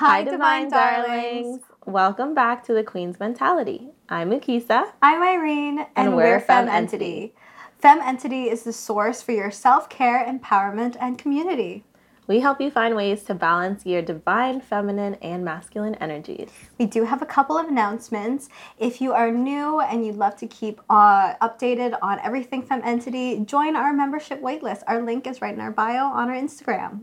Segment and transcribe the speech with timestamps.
[0.00, 1.60] Hi, Divine Darlings.
[1.84, 3.90] Welcome back to the Queen's Mentality.
[4.08, 4.90] I'm Mukisa.
[5.02, 7.34] I'm Irene, and, And we're, we're Femme Femme Entity.
[7.80, 11.84] Femme Entity is the source for your self care, empowerment, and community.
[12.28, 16.48] We help you find ways to balance your divine feminine and masculine energies.
[16.78, 18.48] We do have a couple of announcements.
[18.78, 23.40] If you are new and you'd love to keep uh, updated on everything Fem Entity,
[23.40, 24.82] join our membership waitlist.
[24.86, 27.02] Our link is right in our bio on our Instagram.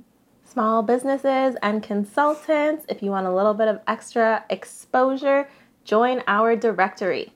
[0.58, 5.48] Small businesses and consultants, if you want a little bit of extra exposure,
[5.84, 7.32] join our directory.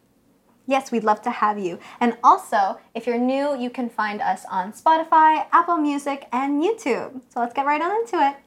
[0.65, 1.77] Yes, we'd love to have you.
[1.99, 7.21] And also, if you're new, you can find us on Spotify, Apple Music, and YouTube.
[7.29, 8.37] So let's get right on into it.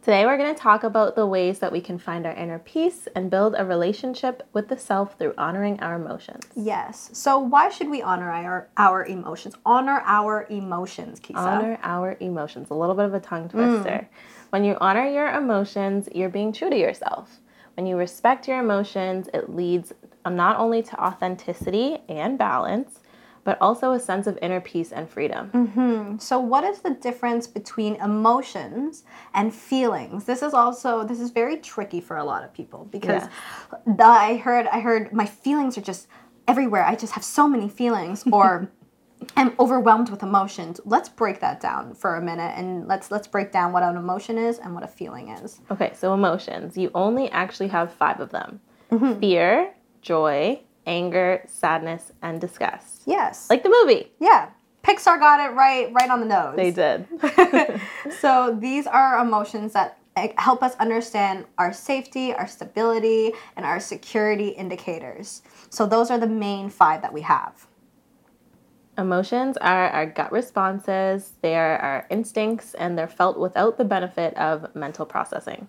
[0.00, 3.08] Today, we're going to talk about the ways that we can find our inner peace
[3.14, 6.44] and build a relationship with the self through honoring our emotions.
[6.54, 7.10] Yes.
[7.12, 9.56] So why should we honor our our emotions?
[9.66, 11.38] Honor our emotions, Kisa.
[11.38, 12.70] Honor our emotions.
[12.70, 13.50] A little bit of a tongue mm.
[13.50, 14.08] twister.
[14.50, 17.40] When you honor your emotions, you're being true to yourself.
[17.76, 19.92] When you respect your emotions, it leads
[20.24, 23.00] um, not only to authenticity and balance,
[23.48, 25.50] but also a sense of inner peace and freedom.
[25.52, 26.18] Mm-hmm.
[26.18, 30.26] So what is the difference between emotions and feelings?
[30.26, 33.22] This is also this is very tricky for a lot of people because
[33.86, 36.08] the, I heard I heard my feelings are just
[36.46, 36.84] everywhere.
[36.84, 38.70] I just have so many feelings or
[39.34, 40.78] I'm overwhelmed with emotions.
[40.84, 44.36] Let's break that down for a minute and let's let's break down what an emotion
[44.36, 45.62] is and what a feeling is.
[45.70, 46.76] Okay, so emotions.
[46.76, 48.60] You only actually have five of them
[48.92, 49.18] mm-hmm.
[49.20, 53.02] fear, joy, anger, sadness, and disgust.
[53.06, 53.48] Yes.
[53.48, 54.10] Like the movie.
[54.18, 54.50] yeah.
[54.82, 56.56] Pixar got it right right on the nose.
[56.56, 57.06] They did.
[58.20, 59.98] so these are emotions that
[60.38, 65.42] help us understand our safety, our stability, and our security indicators.
[65.68, 67.66] So those are the main five that we have.
[68.96, 74.36] Emotions are our gut responses, they are our instincts, and they're felt without the benefit
[74.36, 75.68] of mental processing.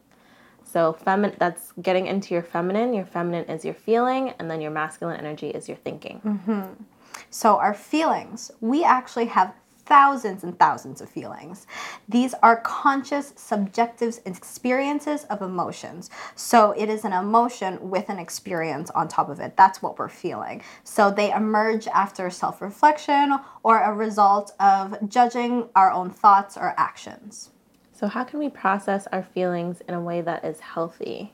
[0.72, 2.94] So, femi- that's getting into your feminine.
[2.94, 6.22] Your feminine is your feeling, and then your masculine energy is your thinking.
[6.26, 6.84] Mm-hmm.
[7.30, 9.54] So our feelings, we actually have
[9.86, 11.66] thousands and thousands of feelings.
[12.08, 16.12] These are conscious, subjective experiences of emotions.
[16.36, 19.58] So it is an emotion with an experience on top of it.
[19.58, 20.62] That's what we're feeling.
[20.84, 26.76] So they emerge after self reflection or a result of judging our own thoughts or
[26.78, 27.50] actions.
[28.00, 31.34] So, how can we process our feelings in a way that is healthy?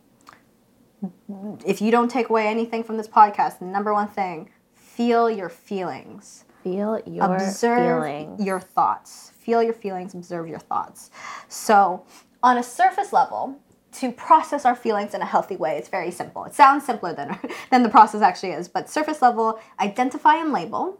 [1.63, 5.49] If you don't take away anything from this podcast, the number one thing, feel your
[5.49, 6.45] feelings.
[6.63, 8.43] Feel your observe feelings.
[8.43, 9.31] your thoughts.
[9.37, 11.11] Feel your feelings, observe your thoughts.
[11.49, 12.03] So,
[12.41, 13.59] on a surface level,
[13.99, 16.45] to process our feelings in a healthy way, it's very simple.
[16.45, 17.37] It sounds simpler than,
[17.69, 20.99] than the process actually is, but surface level, identify and label.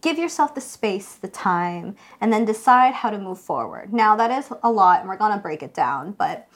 [0.00, 3.92] Give yourself the space, the time, and then decide how to move forward.
[3.92, 6.48] Now, that is a lot, and we're gonna break it down, but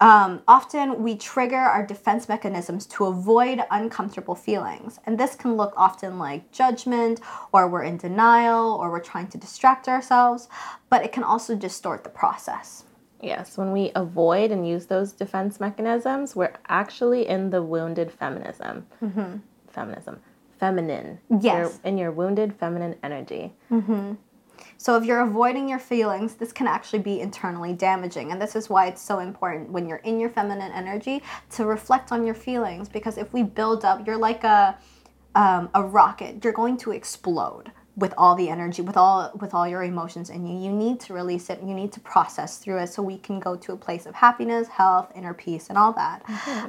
[0.00, 5.00] um, often we trigger our defense mechanisms to avoid uncomfortable feelings.
[5.06, 7.20] And this can look often like judgment,
[7.52, 10.48] or we're in denial, or we're trying to distract ourselves,
[10.88, 12.84] but it can also distort the process.
[13.20, 18.86] Yes, when we avoid and use those defense mechanisms, we're actually in the wounded feminism.
[19.68, 20.20] Feminism.
[20.58, 21.18] Feminine.
[21.30, 21.44] Mm-hmm.
[21.44, 21.80] Yes.
[21.84, 23.54] In your wounded feminine energy.
[24.76, 28.30] So, if you're avoiding your feelings, this can actually be internally damaging.
[28.30, 32.12] And this is why it's so important when you're in your feminine energy to reflect
[32.12, 32.88] on your feelings.
[32.88, 34.78] Because if we build up, you're like a,
[35.34, 39.68] um, a rocket, you're going to explode with all the energy with all with all
[39.68, 42.88] your emotions in you you need to release it you need to process through it
[42.88, 46.22] so we can go to a place of happiness health inner peace and all that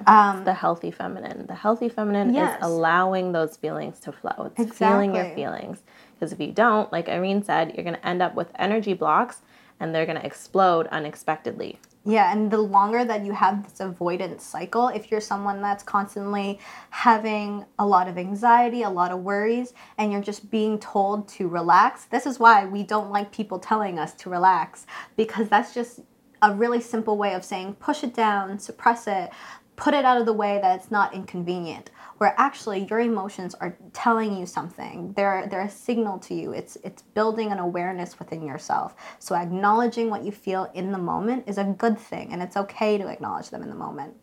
[0.08, 1.46] um, the healthy feminine.
[1.48, 2.58] The healthy feminine Yes.
[2.60, 4.52] is allowing those feelings to flow.
[4.58, 5.84] It's feeling your feelings.
[6.16, 9.42] Because if you don't, like Irene said, you're going to end up with energy blocks
[9.80, 11.80] and they're going to explode unexpectedly.
[12.06, 16.58] Yeah, and the longer that you have this avoidance cycle, if you're someone that's constantly
[16.92, 21.50] having a lot of anxiety, a lot of worries, and you're just being told to
[21.50, 24.88] relax, this is why we don't like people telling us to relax
[25.18, 26.00] because that's just
[26.42, 29.30] a really simple way of saying push it down, suppress it,
[29.76, 31.92] put it out of the way that it's not inconvenient.
[32.20, 35.14] Where actually your emotions are telling you something.
[35.14, 36.54] They're they're a signal to you.
[36.54, 38.96] It's it's building an awareness within yourself.
[39.20, 42.98] So acknowledging what you feel in the moment is a good thing, and it's okay
[42.98, 44.14] to acknowledge them in the moment.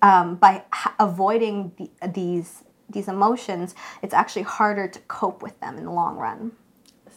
[0.00, 5.76] Um, by ha- avoiding the, these these emotions, it's actually harder to cope with them
[5.76, 6.52] in the long run.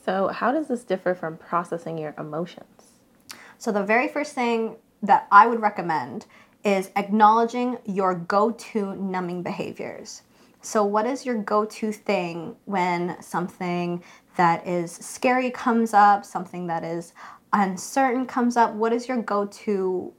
[0.06, 2.94] So, how does this differ from processing your emotions?
[3.64, 6.26] So the very first thing that I would recommend
[6.64, 10.22] is acknowledging your go-to numbing behaviors.
[10.62, 14.04] So what is your go-to thing when something
[14.38, 17.14] that is scary comes up, something that is
[17.52, 18.74] uncertain comes up?
[18.74, 20.14] What is your go-to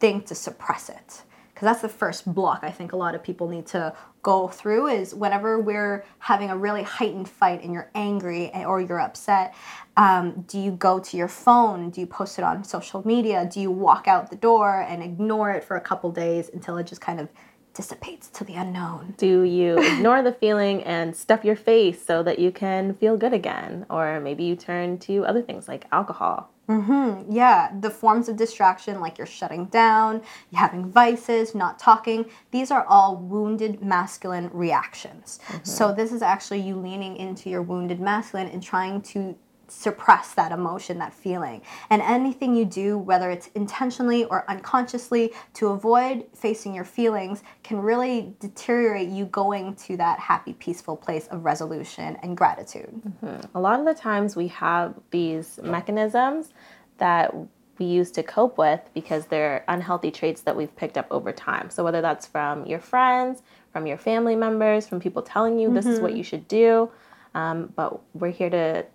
[0.00, 1.22] thing to suppress it?
[1.56, 4.88] Because that's the first block I think a lot of people need to go through
[4.88, 9.54] is whenever we're having a really heightened fight and you're angry or you're upset,
[9.96, 11.88] um, do you go to your phone?
[11.88, 13.48] Do you post it on social media?
[13.50, 16.86] Do you walk out the door and ignore it for a couple days until it
[16.86, 17.30] just kind of
[17.72, 19.14] dissipates to the unknown?
[19.16, 23.32] Do you ignore the feeling and stuff your face so that you can feel good
[23.32, 23.86] again?
[23.88, 26.50] Or maybe you turn to other things like alcohol.
[26.68, 27.32] Mm-hmm.
[27.32, 32.70] Yeah, the forms of distraction, like you're shutting down, you're having vices, not talking, these
[32.70, 35.38] are all wounded masculine reactions.
[35.46, 35.64] Mm-hmm.
[35.64, 39.36] So, this is actually you leaning into your wounded masculine and trying to
[39.68, 41.62] suppress that emotion, that feeling.
[41.90, 47.78] And anything you do, whether it's intentionally or unconsciously, to avoid facing your feelings can
[47.78, 53.02] really deteriorate you going to that happy, peaceful place of resolution and gratitude.
[53.06, 53.56] Mm-hmm.
[53.56, 56.52] A lot of the times we have these mechanisms
[56.98, 57.34] that
[57.78, 61.70] we use to cope with because they're unhealthy traits that we've picked up over time.
[61.70, 63.42] So, whether that's from your friends,
[63.72, 65.76] from your family members, from people telling you mm-hmm.
[65.76, 66.18] this is what mm-hmm.
[66.18, 66.90] you should do.
[67.34, 68.86] Um, but we're here to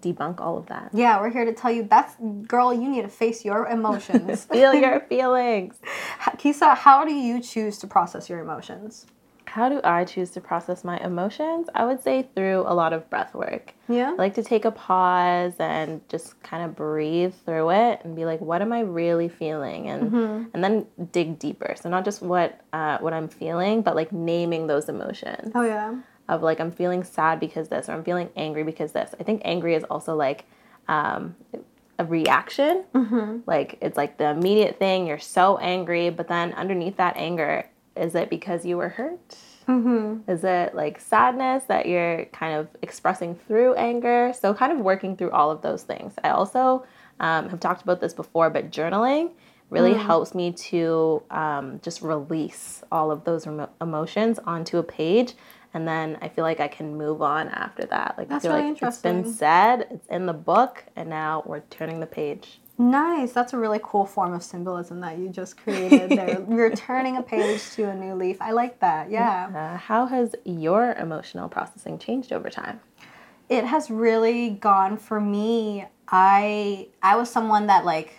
[0.00, 0.90] debunk all of that.
[0.92, 2.14] Yeah, we're here to tell you that's
[2.46, 4.44] girl, you need to face your emotions.
[4.52, 5.80] Feel your feelings.
[6.38, 9.06] Kisa, how do you choose to process your emotions?
[9.46, 11.68] How do I choose to process my emotions?
[11.76, 13.72] I would say through a lot of breath work.
[13.88, 14.10] Yeah.
[14.10, 18.24] I like to take a pause and just kind of breathe through it and be
[18.24, 19.88] like, what am I really feeling?
[19.88, 20.48] And mm-hmm.
[20.54, 21.76] and then dig deeper.
[21.80, 25.52] So not just what uh, what I'm feeling, but like naming those emotions.
[25.54, 25.94] Oh yeah
[26.28, 29.14] of like I'm feeling sad because this or I'm feeling angry because this.
[29.18, 30.44] I think angry is also like
[30.88, 31.36] um,
[31.98, 32.84] a reaction.
[32.94, 33.40] Mm-hmm.
[33.46, 35.06] Like it's like the immediate thing.
[35.06, 39.36] You're so angry, but then underneath that anger, is it because you were hurt?
[39.68, 40.30] Mm-hmm.
[40.30, 44.32] Is it like sadness that you're kind of expressing through anger?
[44.38, 46.14] So kind of working through all of those things.
[46.22, 46.84] I also
[47.20, 49.30] um, have talked about this before, but journaling
[49.70, 50.02] really mm.
[50.04, 53.46] helps me to um, just release all of those
[53.80, 55.34] emotions onto a page
[55.74, 58.14] and then I feel like I can move on after that.
[58.16, 61.42] Like That's I feel really like it's been said, it's in the book, and now
[61.44, 62.60] we're turning the page.
[62.78, 63.32] Nice.
[63.32, 66.44] That's a really cool form of symbolism that you just created there.
[66.50, 68.40] You're turning a page to a new leaf.
[68.40, 69.10] I like that.
[69.10, 69.50] Yeah.
[69.54, 72.80] Uh, how has your emotional processing changed over time?
[73.48, 75.86] It has really gone for me.
[76.08, 78.14] I I was someone that like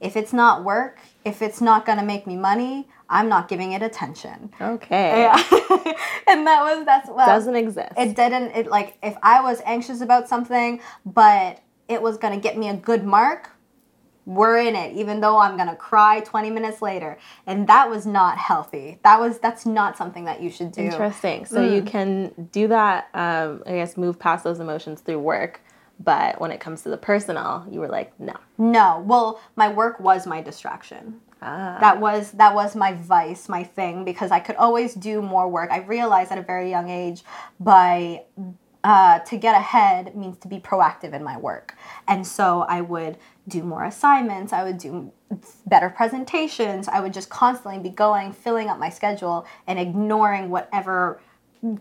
[0.00, 3.72] if it's not work, if it's not going to make me money, I'm not giving
[3.72, 4.52] it attention.
[4.60, 5.22] Okay.
[5.22, 5.34] Yeah.
[6.28, 7.92] and that was that's well, doesn't exist.
[7.98, 12.40] It didn't it like if I was anxious about something but it was going to
[12.40, 13.50] get me a good mark,
[14.24, 17.18] we're in it even though I'm going to cry 20 minutes later.
[17.44, 19.00] And that was not healthy.
[19.02, 20.82] That was that's not something that you should do.
[20.82, 21.44] Interesting.
[21.44, 21.74] So mm.
[21.74, 25.60] you can do that um, I guess move past those emotions through work
[26.00, 28.34] but when it comes to the personal you were like no.
[28.58, 29.02] No.
[29.06, 31.20] Well my work was my distraction.
[31.42, 31.76] Ah.
[31.80, 35.70] that was that was my vice my thing because i could always do more work.
[35.70, 37.24] I realized at a very young age
[37.60, 38.22] by
[38.82, 41.74] uh, to get ahead means to be proactive in my work.
[42.08, 44.52] And so i would do more assignments.
[44.52, 45.12] I would do
[45.66, 46.88] better presentations.
[46.88, 51.20] I would just constantly be going filling up my schedule and ignoring whatever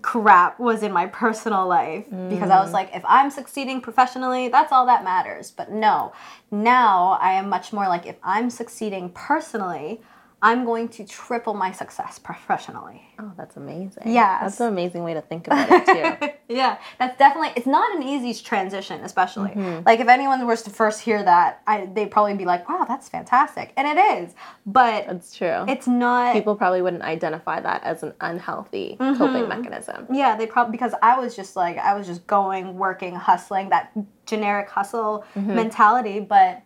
[0.01, 2.29] crap was in my personal life mm.
[2.29, 2.73] because I was mm.
[2.73, 5.51] like, if I'm succeeding professionally, that's all that matters.
[5.51, 6.13] But no,
[6.51, 10.01] now I am much more like, if I'm succeeding personally,
[10.41, 13.01] I'm going to triple my success professionally.
[13.19, 14.03] Oh, that's amazing.
[14.05, 14.41] Yeah.
[14.41, 16.27] That's an amazing way to think about it, too.
[16.53, 19.51] yeah, that's definitely, it's not an easy transition, especially.
[19.51, 19.83] Mm-hmm.
[19.85, 23.09] Like, if anyone was to first hear that, I, they'd probably be like, wow, that's
[23.09, 23.73] fantastic.
[23.77, 24.35] And it is.
[24.65, 25.65] But that's true.
[25.67, 26.33] It's not.
[26.33, 29.17] People probably wouldn't identify that as an unhealthy mm-hmm.
[29.17, 30.05] coping mechanism.
[30.11, 33.91] Yeah, they probably, because I was just like, I was just going, working, hustling, that
[34.25, 35.55] generic hustle mm-hmm.
[35.55, 36.19] mentality.
[36.19, 36.61] But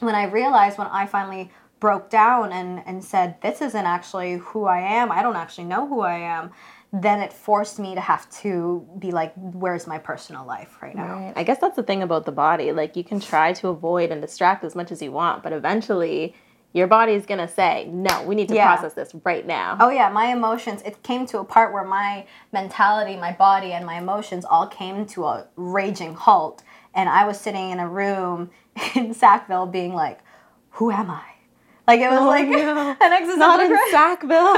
[0.00, 1.50] when I realized, when I finally
[1.82, 5.88] broke down and, and said, This isn't actually who I am, I don't actually know
[5.88, 6.52] who I am,
[6.92, 11.16] then it forced me to have to be like, Where's my personal life right now?
[11.16, 11.32] Right.
[11.34, 12.70] I guess that's the thing about the body.
[12.70, 16.36] Like, you can try to avoid and distract as much as you want, but eventually,
[16.72, 18.68] your body is gonna say, no, we need to yeah.
[18.68, 19.76] process this right now.
[19.80, 23.84] Oh, yeah, my emotions, it came to a part where my mentality, my body, and
[23.84, 26.62] my emotions all came to a raging halt.
[26.94, 28.50] And I was sitting in a room
[28.94, 30.20] in Sackville being like,
[30.76, 31.31] who am I?
[31.86, 32.96] Like it was oh, like no.
[33.00, 33.90] an existential Not in crisis.
[33.90, 34.56] Sackville.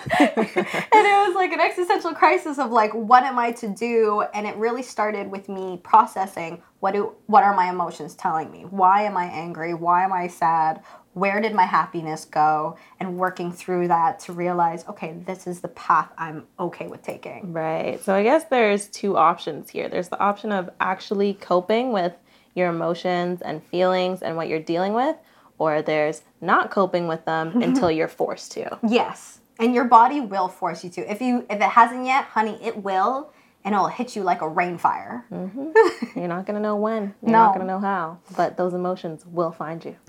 [0.18, 4.22] and it was like an existential crisis of like what am I to do?
[4.34, 8.62] And it really started with me processing what do what are my emotions telling me?
[8.62, 9.74] Why am I angry?
[9.74, 10.82] Why am I sad?
[11.14, 12.76] Where did my happiness go?
[13.00, 17.52] And working through that to realize, okay, this is the path I'm okay with taking.
[17.52, 18.02] Right.
[18.04, 19.88] So I guess there's two options here.
[19.88, 22.12] There's the option of actually coping with
[22.54, 25.16] your emotions and feelings and what you're dealing with
[25.60, 27.62] or there's not coping with them mm-hmm.
[27.62, 28.78] until you're forced to.
[28.88, 29.40] Yes.
[29.60, 31.12] And your body will force you to.
[31.12, 33.30] If you if it hasn't yet, honey, it will
[33.62, 35.26] and it'll hit you like a rain fire.
[35.30, 36.18] Mm-hmm.
[36.18, 37.14] You're not going to know when.
[37.20, 37.44] You're No.
[37.44, 39.96] not going to know how, but those emotions will find you.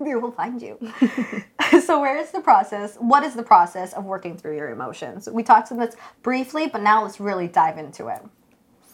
[0.00, 0.76] they will find you.
[1.80, 2.96] so where is the process?
[2.96, 5.28] What is the process of working through your emotions?
[5.30, 8.20] We talked about this briefly, but now let's really dive into it.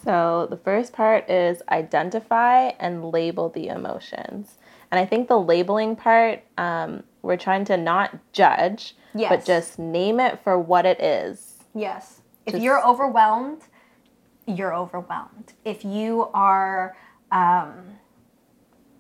[0.05, 4.59] So, the first part is identify and label the emotions.
[4.93, 9.31] And I think the labeling part, um, we're trying to not judge, Yes.
[9.31, 11.65] but just name it for what it is.
[11.75, 12.21] Yes.
[12.45, 13.63] If you're overwhelmed,
[14.47, 15.55] you're overwhelmed.
[15.65, 16.95] If you are
[17.31, 17.97] um,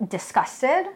[0.08, 0.86] disgusted,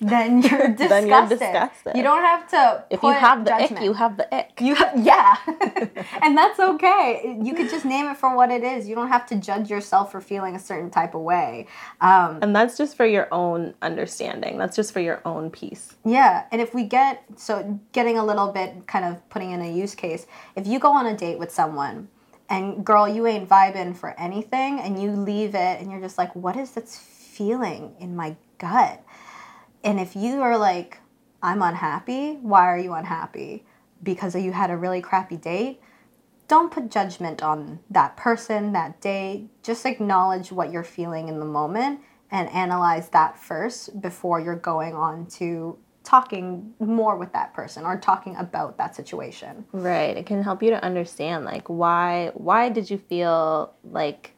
[0.14, 0.90] then you're disgusted.
[0.90, 1.96] Then you're disgusted.
[1.96, 2.84] You don't have to.
[2.90, 3.78] If you have the judgment.
[3.78, 4.60] ick, you have the ick.
[4.60, 5.36] You have, yeah,
[6.22, 7.38] and that's okay.
[7.42, 8.88] You could just name it for what it is.
[8.88, 11.66] You don't have to judge yourself for feeling a certain type of way.
[12.00, 14.56] Um, And that's just for your own understanding.
[14.58, 15.96] That's just for your own peace.
[16.04, 19.70] yeah, and if we get so getting a little bit kind of putting in a
[19.70, 20.26] use case,
[20.56, 22.08] if you go on a date with someone
[22.48, 26.34] and girl, you ain't vibing for anything, and you leave it, and you're just like,
[26.34, 29.02] what is this feeling in my gut?
[29.82, 30.98] And if you are like,
[31.42, 33.64] I'm unhappy, why are you unhappy?
[34.02, 35.80] Because you had a really crappy date?
[36.48, 39.46] Don't put judgment on that person, that day.
[39.62, 44.94] Just acknowledge what you're feeling in the moment and analyze that first before you're going
[44.94, 49.64] on to talking more with that person or talking about that situation.
[49.72, 50.16] Right.
[50.16, 54.34] It can help you to understand like why why did you feel like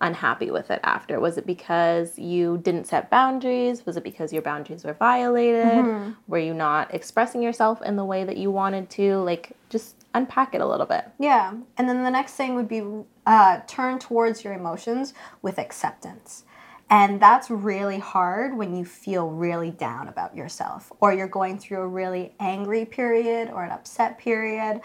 [0.00, 1.20] unhappy with it after?
[1.20, 3.86] Was it because you didn't set boundaries?
[3.86, 6.14] Was it because your boundaries were violated?
[6.26, 9.16] Were you not expressing yourself in the way that you wanted to?
[9.18, 11.06] Like just unpack it a little bit.
[11.18, 11.54] Yeah.
[11.76, 12.82] And then the next thing would be
[13.26, 16.44] uh, turn towards your emotions with acceptance.
[16.88, 21.80] And that's really hard when you feel really down about yourself or you're going through
[21.80, 24.80] a really angry period or an upset period.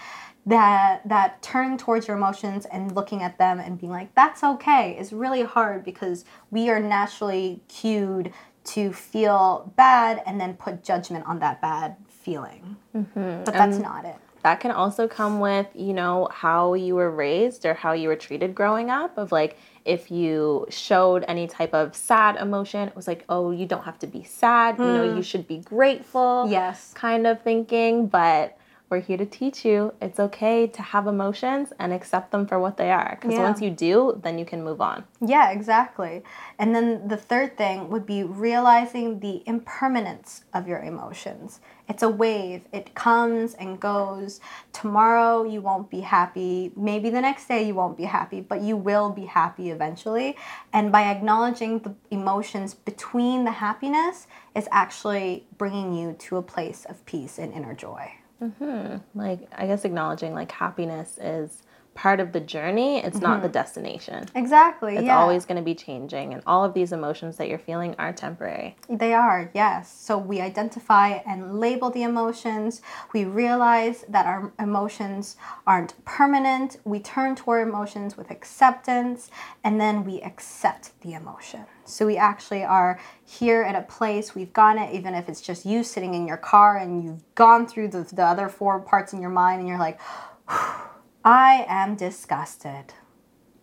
[0.47, 4.97] That that turn towards your emotions and looking at them and being like, that's okay
[4.97, 11.25] is really hard because we are naturally cued to feel bad and then put judgment
[11.27, 12.75] on that bad feeling.
[12.95, 13.43] Mm-hmm.
[13.43, 14.15] But that's not it.
[14.41, 18.15] that can also come with you know how you were raised or how you were
[18.15, 23.07] treated growing up of like if you showed any type of sad emotion it was
[23.07, 24.77] like oh you don't have to be sad.
[24.77, 25.21] You know you hmm.
[25.21, 26.91] should be grateful Yes.
[26.93, 28.07] kind of thinking.
[28.07, 28.57] But
[28.91, 32.75] we're here to teach you it's okay to have emotions and accept them for what
[32.77, 33.43] they are because Yeah.
[33.43, 36.23] once you do then you can move on Yeah, exactly.
[36.57, 41.59] And then the third thing would be realizing the impermanence of your emotions.
[41.87, 44.39] It's a wave, it comes and goes.
[44.73, 46.71] Tomorrow you won't be happy.
[46.75, 50.35] Maybe the next day you won't be happy, but you will be happy eventually.
[50.73, 56.85] And by acknowledging the emotions between the happiness, is actually bringing you to a place
[56.85, 58.11] of peace and inner joy.
[58.41, 58.97] Mm-hmm.
[59.19, 61.61] like i guess acknowledging like happiness is
[61.93, 63.53] part of the journey it's not the mm-hmm.
[63.53, 64.95] destination Exactly.
[64.95, 65.17] it's yeah.
[65.17, 68.75] always going to be changing and all of these emotions that you're feeling are temporary
[68.89, 69.93] They are, yes.
[69.99, 72.81] So we identify and label the emotions.
[73.13, 76.77] We realize that our emotions aren't permanent.
[76.83, 79.29] We turn toward emotions with acceptance,
[79.63, 81.65] and then we accept the emotion.
[81.85, 85.65] So we actually are here at a place, we've gone it, even if it's just
[85.65, 89.21] you sitting in your car and you've gone through the, the other four parts in
[89.21, 89.99] your mind, and you're like,
[91.23, 92.93] I am disgusted.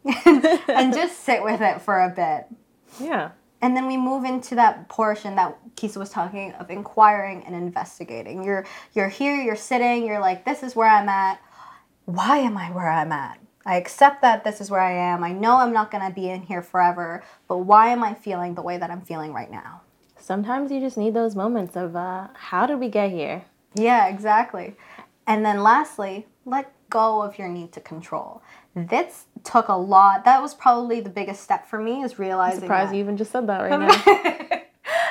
[0.25, 2.47] and just sit with it for a bit.
[3.00, 7.55] yeah And then we move into that portion that Kisa was talking of inquiring and
[7.55, 8.43] investigating.
[8.45, 11.41] You're you're here, you're sitting, you're like, this is where I'm at.
[12.05, 13.38] Why am I where I'm at?
[13.67, 15.23] I accept that this is where I am.
[15.23, 18.62] I know I'm not gonna be in here forever, but why am I feeling the
[18.62, 19.83] way that I'm feeling right now?
[20.29, 24.77] sometimes you just need those moments of uh, how did we get here Yeah, exactly.
[25.27, 28.42] And then lastly, let go of your need to control.
[28.75, 30.25] This took a lot.
[30.25, 32.97] That was probably the biggest step for me is realizing surprised that.
[32.97, 33.78] you even just said that right
[34.50, 34.68] now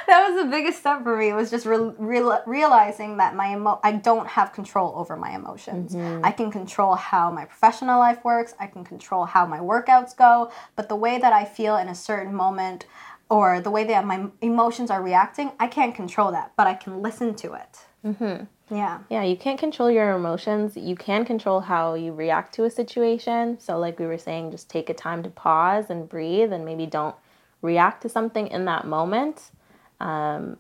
[0.08, 1.30] that was the biggest step for me.
[1.30, 5.32] It was just re- real realizing that my emo- I don't have control over my
[5.32, 5.94] emotions.
[5.94, 6.26] Mm-hmm.
[6.26, 8.54] I can control how my professional life works.
[8.60, 10.52] I can control how my workouts go.
[10.76, 12.86] But the way that I feel in a certain moment,
[13.30, 16.54] or the way that my emotions are reacting, I can't control that.
[16.56, 17.80] But I can listen to it.
[18.08, 18.76] Mm-hmm.
[18.76, 19.00] Yeah.
[19.10, 20.76] Yeah, you can't control your emotions.
[20.76, 23.60] You can control how you react to a situation.
[23.60, 26.86] So, like we were saying, just take a time to pause and breathe and maybe
[26.86, 27.16] don't
[27.62, 29.52] react to something in that moment.
[30.00, 30.58] Um,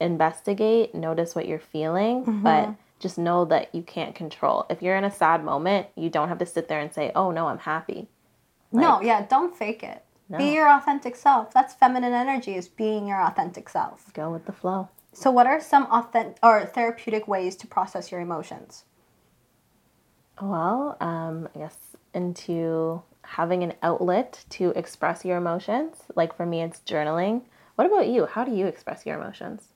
[0.00, 4.66] investigate, notice what you're feeling, but just know that you can't control.
[4.70, 7.30] If you're in a sad moment, you don't have to sit there and say, oh
[7.30, 8.08] no, I'm happy.
[8.72, 10.02] no, yeah, don't fake it.
[10.38, 11.52] Be your authentic self.
[11.52, 14.12] That's feminine energy, is being your authentic self.
[14.14, 14.88] Go with the flow.
[15.14, 18.84] So, what are some authentic or therapeutic ways to process your emotions?
[20.42, 21.76] Well, um, I guess
[22.12, 25.96] into having an outlet to express your emotions.
[26.14, 27.42] Like for me, it's journaling.
[27.76, 28.26] What about you?
[28.26, 29.68] How do you express your emotions?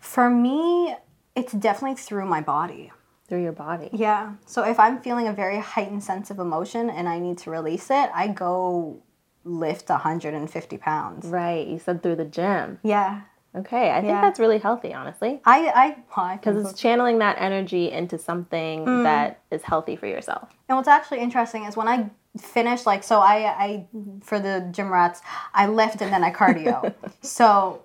[0.00, 0.94] For me,
[1.34, 2.92] it's definitely through my body.
[3.28, 3.88] Through your body.
[3.92, 4.34] Yeah.
[4.46, 7.90] So if I'm feeling a very heightened sense of emotion and I need to release
[7.90, 9.02] it, I go
[9.44, 11.26] lift 150 pounds.
[11.26, 11.66] Right.
[11.66, 12.80] You said through the gym.
[12.82, 13.22] Yeah.
[13.56, 13.90] Okay.
[13.90, 14.20] I think Yeah.
[14.20, 15.40] that's really healthy, honestly.
[15.44, 19.02] I I well, Because it's channeling that energy into something Mm.
[19.04, 20.48] that is healthy for yourself.
[20.68, 23.86] And what's actually interesting is when I finish, like, so I, I
[24.22, 26.92] for the gym rats, I lift and then I cardio.
[27.22, 27.82] so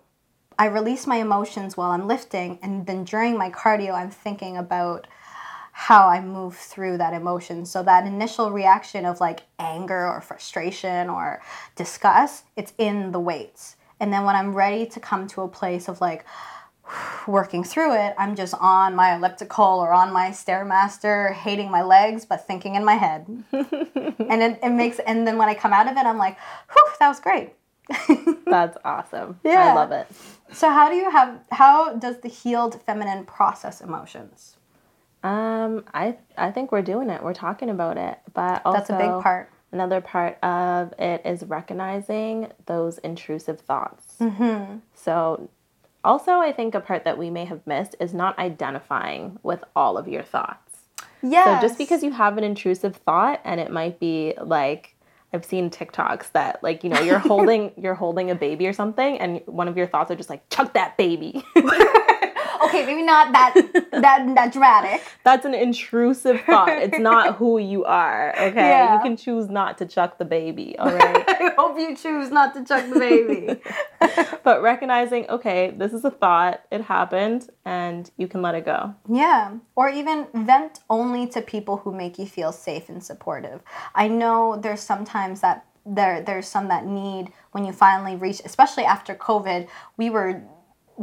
[0.57, 5.07] I release my emotions while I'm lifting, and then during my cardio, I'm thinking about
[5.71, 7.65] how I move through that emotion.
[7.65, 11.41] So that initial reaction of like anger or frustration or
[11.75, 13.77] disgust, it's in the weights.
[13.99, 16.25] And then when I'm ready to come to a place of like,
[17.27, 22.25] working through it, I'm just on my elliptical or on my stairmaster, hating my legs,
[22.25, 23.27] but thinking in my head.
[23.51, 26.37] and it, it makes, and then when I come out of it, I'm like,
[26.71, 27.53] whew, that was great.
[28.45, 29.39] That's awesome.
[29.43, 29.71] Yeah.
[29.71, 30.07] I love it.
[30.51, 34.57] so how do you have, how does the healed feminine process emotions?
[35.23, 37.21] Um, I I think we're doing it.
[37.21, 39.51] We're talking about it, but also That's a big part.
[39.71, 44.15] Another part of it is recognizing those intrusive thoughts.
[44.19, 44.77] Mm-hmm.
[44.95, 45.49] So,
[46.03, 49.97] also, I think a part that we may have missed is not identifying with all
[49.97, 50.79] of your thoughts.
[51.21, 51.59] Yeah.
[51.59, 54.95] So, just because you have an intrusive thought, and it might be like
[55.33, 59.19] I've seen TikToks that, like, you know, you're holding you're holding a baby or something,
[59.19, 61.43] and one of your thoughts are just like, "Chuck that baby."
[62.63, 63.53] okay, maybe not that,
[63.91, 65.01] that, that dramatic.
[65.23, 66.69] That's an intrusive thought.
[66.69, 68.33] It's not who you are.
[68.39, 68.95] Okay, Yeah.
[68.95, 70.75] you can choose not to chuck the baby.
[70.79, 71.23] All right.
[71.27, 73.61] I hope you choose not to chuck the baby.
[74.43, 78.93] but recognizing, okay, this is a thought, it happened, and you can let it go.
[79.09, 83.61] Yeah, or even vent only to people who make you feel safe and supportive.
[83.95, 88.83] I know there's sometimes that there there's some that need when you finally reach, especially
[88.85, 89.67] after COVID,
[89.97, 90.41] we were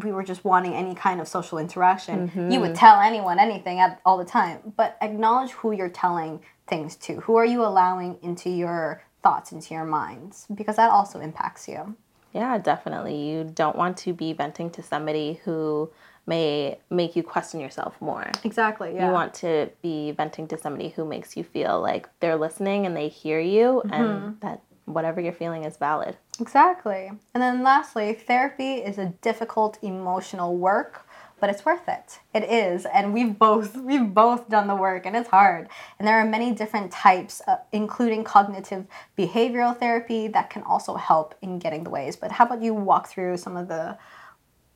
[0.05, 2.31] we were just wanting any kind of social interaction.
[2.35, 2.79] You would mm-hmm.
[2.79, 7.21] tell anyone anything at, all the time, but acknowledge who you're telling things to.
[7.23, 10.47] Who are you allowing into your thoughts, into your minds?
[10.55, 11.97] Because that also impacts you.
[12.33, 13.17] Yeah, definitely.
[13.17, 15.91] You don't want to be venting to somebody who
[16.27, 18.31] may make you question yourself more.
[18.45, 18.95] Exactly.
[18.95, 19.07] Yeah.
[19.07, 22.97] You want to be venting to somebody who makes you feel like they're listening and
[22.97, 24.31] they hear you and mm-hmm.
[24.41, 26.17] that whatever you're feeling is valid.
[26.41, 27.11] Exactly.
[27.35, 31.07] And then lastly, therapy is a difficult emotional work,
[31.41, 32.21] but it's worth it.
[32.35, 35.69] It is, and we've both we've both done the work and it's hard.
[35.99, 38.87] And there are many different types uh, including cognitive
[39.19, 42.17] behavioral therapy that can also help in getting the ways.
[42.17, 43.99] But how about you walk through some of the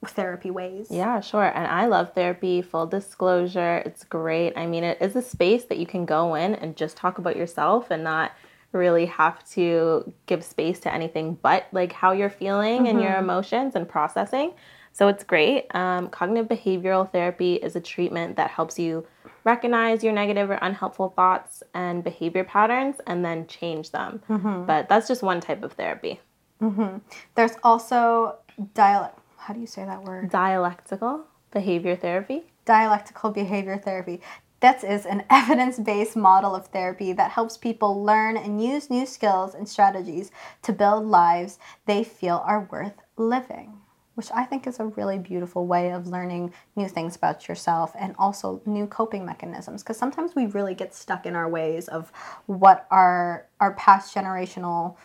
[0.07, 0.89] therapy ways?
[0.91, 1.45] Yeah, sure.
[1.45, 3.83] And I love therapy, full disclosure.
[3.85, 4.57] It's great.
[4.57, 7.37] I mean, it is a space that you can go in and just talk about
[7.37, 8.33] yourself and not
[8.73, 13.25] really have to give space to anything but like how you're feeling and your mm-hmm.
[13.25, 14.53] emotions and processing.
[14.93, 15.67] So it's great.
[15.75, 19.07] Um, cognitive behavioral therapy is a treatment that helps you
[19.45, 24.23] recognize your negative or unhelpful thoughts and behavior patterns and then change them.
[24.29, 24.67] Mm-hmm.
[24.67, 26.21] But that's just one type of therapy.
[26.61, 26.99] Mm-hmm.
[27.37, 28.37] There's also
[28.75, 30.31] dialect how do you say that word?
[30.31, 32.45] Dialectical behavior therapy.
[32.67, 34.21] dialectical behavior therapy.
[34.63, 39.07] Is is an evidence based model of therapy that helps people learn and use new
[39.07, 40.31] skills and strategies
[40.63, 43.79] to build lives they feel are worth living,
[44.15, 48.15] which I think is a really beautiful way of learning new things about yourself and
[48.19, 49.83] also new coping mechanisms.
[49.83, 52.13] Because sometimes we really get stuck in our ways of
[52.47, 54.97] what our, our past generational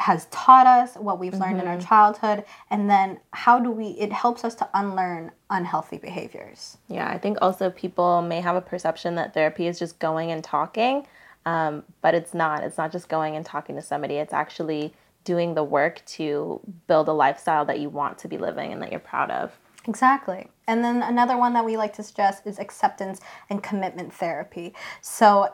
[0.00, 4.12] has taught us, what we've learned in our childhood, and then how do we, it
[4.12, 6.78] helps us to unlearn unhealthy behaviors.
[6.88, 10.42] Yeah, I think also people may have a perception that therapy is just going and
[10.42, 11.06] talking,
[11.46, 12.64] um, but it's not.
[12.64, 17.06] It's not just going and talking to somebody, it's actually doing the work to build
[17.08, 19.52] a lifestyle that you want to be living and that you're proud of.
[19.88, 20.48] Exactly.
[20.68, 24.72] And then another one that we like to suggest is acceptance and commitment therapy.
[25.00, 25.52] So,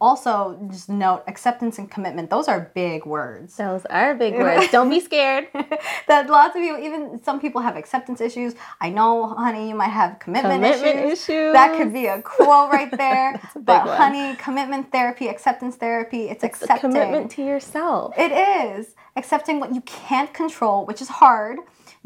[0.00, 3.56] also just note acceptance and commitment, those are big words.
[3.56, 4.70] Those are big words.
[4.72, 5.48] Don't be scared.
[6.08, 8.54] that lots of people, even some people have acceptance issues.
[8.80, 11.28] I know, honey, you might have commitment, Commitment issues.
[11.28, 11.52] issues.
[11.54, 13.40] That could be a quote right there.
[13.54, 13.96] but, one.
[13.96, 16.90] honey, commitment therapy, acceptance therapy, it's, It's accepting.
[16.90, 18.12] commitment to yourself.
[18.18, 21.58] It is accepting what you can't control, which is hard.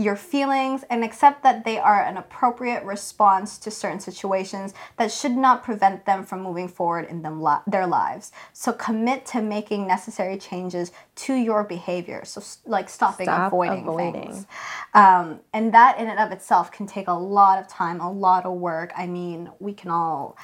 [0.03, 5.33] Your feelings and accept that they are an appropriate response to certain situations that should
[5.33, 8.33] not prevent them from moving forward in them li- their lives.
[8.53, 12.25] So commit to making necessary changes to your behavior.
[12.25, 14.13] So like stopping Stop avoiding, avoiding.
[14.13, 14.47] things.
[14.95, 18.45] Um, and that in and of itself can take a lot of time, a lot
[18.45, 18.93] of work.
[18.97, 20.37] I mean, we can all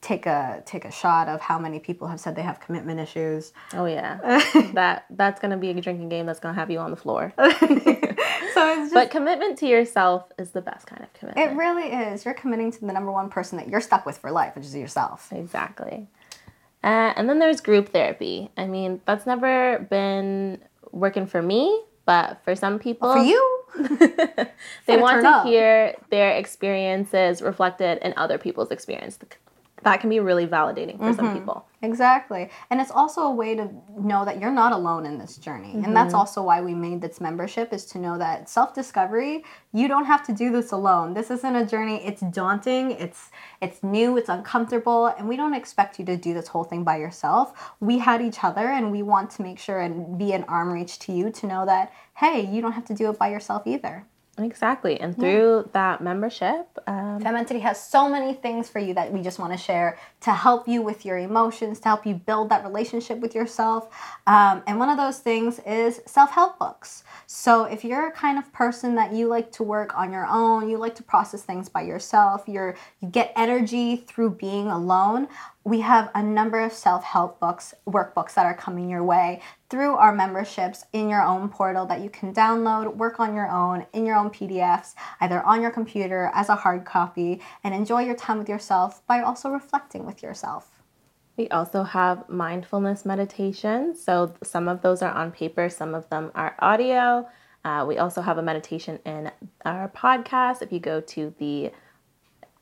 [0.00, 3.52] take a take a shot of how many people have said they have commitment issues.
[3.74, 4.18] Oh yeah,
[4.74, 7.32] that that's gonna be a drinking game that's gonna have you on the floor.
[7.38, 11.50] so it's just But commitment to yourself is the best kind of commitment.
[11.50, 12.24] it really is.
[12.24, 14.74] You're committing to the number one person that you're stuck with for life, which is
[14.74, 15.32] yourself.
[15.32, 16.08] Exactly.
[16.84, 18.50] Uh, and then there's group therapy.
[18.56, 20.58] I mean, that's never been
[20.92, 23.62] working for me, but for some people, For you,
[24.86, 25.46] they want to up.
[25.46, 29.18] hear their experiences reflected in other people's experience.
[29.82, 31.16] That can be really validating for Mm-hmm.
[31.16, 31.66] some people.
[31.82, 32.50] Exactly.
[32.70, 35.72] And it's also a way to know that you're not alone in this journey.
[35.74, 40.06] And that's also why we made this membership is to know that self-discovery, you don't
[40.06, 41.14] have to do this alone.
[41.14, 42.04] This isn't a journey.
[42.04, 42.92] It's daunting.
[42.92, 46.82] It's it's new, it's uncomfortable, and we don't expect you to do this whole thing
[46.82, 47.72] by yourself.
[47.80, 50.98] We had each other and we want to make sure and be an arm reach
[51.00, 54.06] to you to know that hey, you don't have to do it by yourself either.
[54.38, 55.00] Exactly.
[55.00, 59.38] And through that membership, um, Fementity has so many things for you that we just
[59.38, 63.18] want to share to help you with your emotions, to help you build that relationship
[63.20, 63.88] with yourself.
[64.26, 67.02] Um, and one of those things is self help books.
[67.26, 70.68] So if you're a kind of person that you like to work on your own,
[70.68, 75.28] you like to process things by yourself, you're you get energy through being alone.
[75.66, 79.96] We have a number of self help books, workbooks that are coming your way through
[79.96, 84.06] our memberships in your own portal that you can download, work on your own, in
[84.06, 88.38] your own PDFs, either on your computer as a hard copy, and enjoy your time
[88.38, 90.70] with yourself by also reflecting with yourself.
[91.36, 93.96] we also have mindfulness meditation.
[93.96, 97.28] So some of those are on paper, some of them are audio.
[97.64, 99.32] Uh, we also have a meditation in
[99.64, 100.62] our podcast.
[100.62, 101.72] If you go to the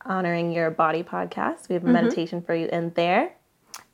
[0.05, 1.93] Honoring Your Body podcast, we have a mm-hmm.
[1.93, 3.35] meditation for you in there.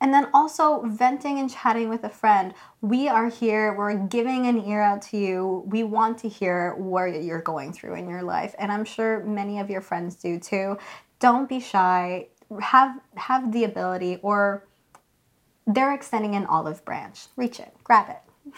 [0.00, 2.54] And then also venting and chatting with a friend.
[2.80, 5.64] We are here, we're giving an ear out to you.
[5.66, 8.54] We want to hear what you're going through in your life.
[8.58, 10.78] And I'm sure many of your friends do too.
[11.18, 12.28] Don't be shy.
[12.60, 14.66] Have have the ability or
[15.66, 17.26] they're extending an olive branch.
[17.36, 18.54] Reach it, grab it.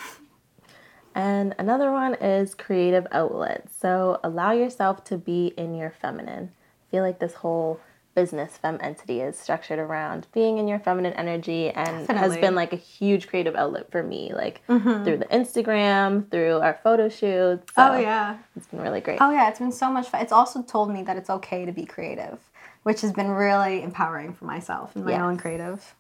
[1.15, 3.73] And another one is creative outlets.
[3.79, 6.51] So allow yourself to be in your feminine.
[6.95, 7.81] I feel like this whole
[8.15, 12.73] business fem entity is structured around being in your feminine energy and has been like
[12.73, 15.03] a huge creative outlet for me, like mm-hmm.
[15.03, 17.75] through the Instagram, through our photo shoots.
[17.75, 18.39] So Oh yeah.
[18.55, 19.19] It's been really great.
[19.21, 20.23] Oh yeah, it's been so much fun.
[20.23, 22.39] It's also told me that it's okay to be creative,
[22.85, 25.21] which has been really empowering for myself and my Yes.
[25.21, 25.97] own creative.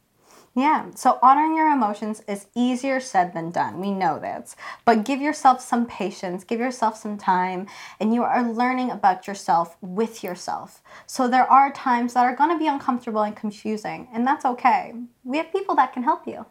[0.56, 3.80] Yeah, so honoring your emotions is easier said than done.
[3.80, 4.54] We know that.
[4.84, 7.66] But give yourself some patience, give yourself some time,
[7.98, 10.80] and you are learning about yourself with yourself.
[11.06, 14.94] So there are times that are going to be uncomfortable and confusing, and that's okay.
[15.24, 16.46] We have people that can help you.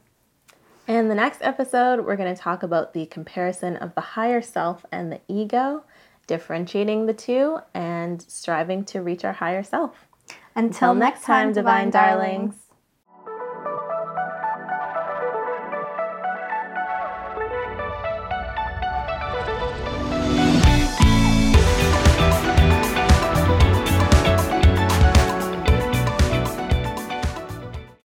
[0.85, 4.85] In the next episode, we're going to talk about the comparison of the higher self
[4.91, 5.85] and the ego,
[6.27, 10.07] differentiating the two, and striving to reach our higher self.
[10.55, 12.55] Until, Till next time, divine darlings.